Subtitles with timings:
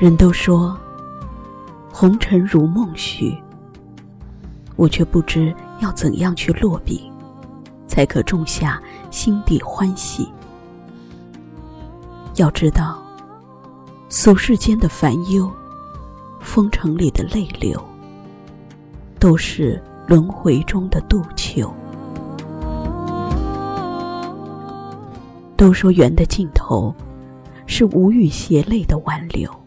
[0.00, 0.74] 人都说
[1.92, 3.36] 红尘如梦许，
[4.76, 7.12] 我却不知要怎样去落笔，
[7.86, 10.26] 才可种下心底欢喜。
[12.36, 12.98] 要知道，
[14.08, 15.52] 俗世间的烦忧，
[16.40, 17.78] 风尘里的泪流，
[19.18, 21.70] 都是轮回中的渡囚。
[25.58, 26.94] 都说缘的尽头，
[27.66, 29.59] 是无语斜泪的挽留。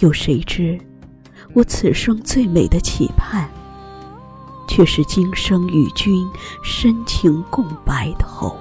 [0.00, 0.78] 有谁知，
[1.52, 3.48] 我此生最美的期盼，
[4.68, 6.26] 却是今生与君
[6.64, 8.56] 深情共白头。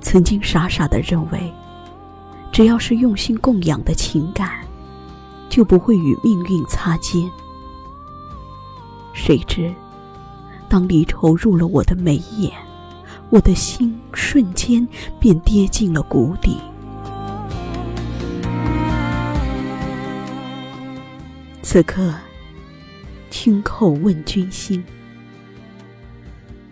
[0.00, 1.52] 曾经傻傻的认为，
[2.50, 4.60] 只要是用心供养的情感，
[5.48, 7.30] 就不会与命运擦肩。
[9.12, 9.72] 谁知，
[10.68, 12.52] 当离愁入了我的眉眼。
[13.30, 14.86] 我的心瞬间
[15.18, 16.58] 便跌进了谷底。
[21.62, 22.14] 此刻，
[23.30, 24.84] 轻叩问君心：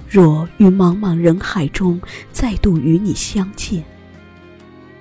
[0.08, 2.00] 若于茫茫人海中
[2.30, 3.82] 再度与你相见，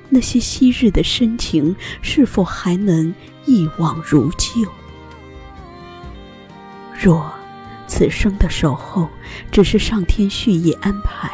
[0.09, 3.13] 那些昔日的深情是否还能
[3.45, 4.67] 一往如旧？
[6.99, 7.31] 若
[7.91, 9.09] 此生的守候
[9.51, 11.29] 只是上天蓄意安排。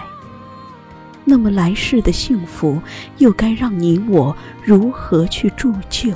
[1.24, 2.82] 那么来世的幸福，
[3.20, 6.12] 又该让你我如何去铸就？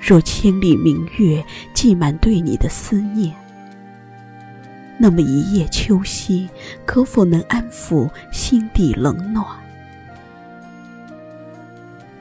[0.00, 3.32] 若千里明月寄满对你的思念，
[4.98, 6.48] 那么一夜秋夕，
[6.84, 9.46] 可否能安抚心底冷暖？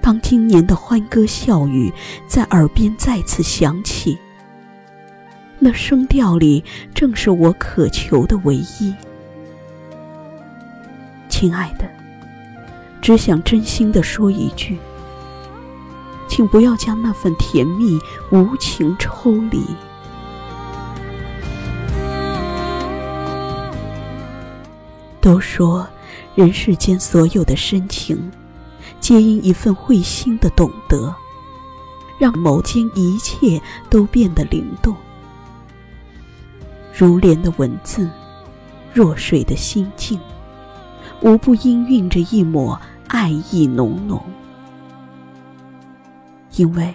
[0.01, 1.91] 当今年的欢歌笑语
[2.27, 4.19] 在耳边再次响起，
[5.59, 6.63] 那声调里
[6.95, 8.93] 正是我渴求的唯一。
[11.27, 11.85] 亲爱的，
[13.01, 14.77] 只想真心的说一句，
[16.29, 17.99] 请不要将那份甜蜜
[18.31, 19.61] 无情抽离。
[25.21, 25.85] 都说
[26.35, 28.31] 人世间所有的深情，
[29.01, 31.13] 皆因一份会心的懂得，
[32.17, 34.95] 让眸间一切都变得灵动。
[36.99, 38.09] 如莲的文字，
[38.93, 40.19] 若水的心境。
[41.21, 42.77] 无不氤氲着一抹
[43.07, 44.21] 爱意浓浓，
[46.57, 46.93] 因为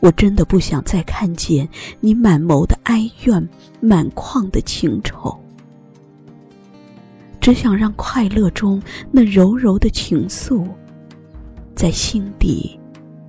[0.00, 1.66] 我真的不想再看见
[2.00, 3.48] 你满眸的哀怨，
[3.80, 5.34] 满眶的情愁，
[7.40, 10.62] 只想让快乐中那柔柔的情愫，
[11.74, 12.78] 在心底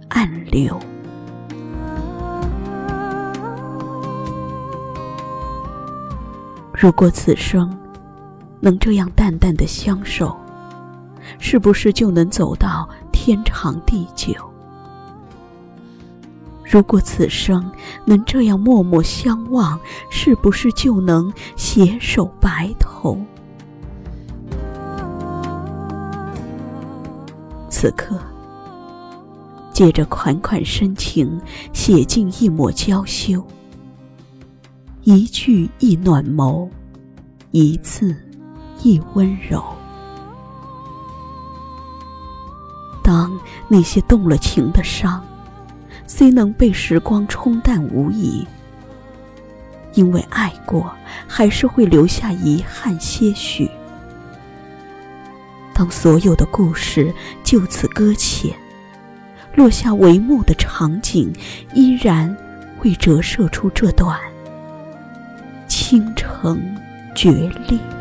[0.10, 0.78] 暗流。
[6.86, 7.76] 如果此生，
[8.60, 10.38] 能这样淡淡的相守，
[11.40, 14.36] 是不是就能走到天长地久？
[16.64, 17.72] 如果此生
[18.06, 19.80] 能这样默默相望，
[20.12, 23.18] 是不是就能携手白头？
[27.68, 28.16] 此刻，
[29.74, 31.42] 借着款款深情，
[31.74, 33.44] 写尽一抹娇羞，
[35.06, 36.68] 一句一暖眸，
[37.52, 38.16] 一次
[38.82, 39.64] 一温柔。
[43.04, 45.24] 当那些动了情的伤，
[46.08, 48.44] 虽能被时光冲淡无疑，
[49.94, 50.92] 因为爱过，
[51.28, 53.70] 还是会留下遗憾些许。
[55.72, 57.14] 当所有的故事
[57.44, 58.52] 就此搁浅，
[59.54, 61.32] 落下帷幕的场景，
[61.76, 62.36] 依然
[62.80, 64.20] 会折射出这段
[65.88, 66.60] 倾城
[67.14, 67.30] 绝
[67.68, 67.95] 恋。